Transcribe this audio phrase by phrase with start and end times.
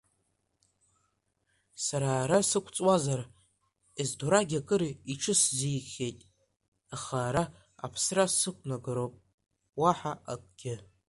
[1.85, 3.21] Сара ара сықәҵуазар,
[4.01, 4.81] Ездорагь акыр
[5.13, 6.19] иҽысзикхьеит,
[6.95, 7.43] аха ара
[7.85, 9.13] аԥсра сықәнагароуп
[9.79, 10.75] уаҳа акгьы.